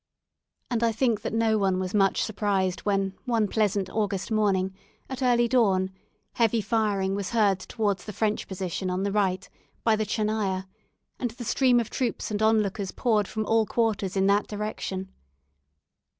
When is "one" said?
1.59-1.77, 3.25-3.47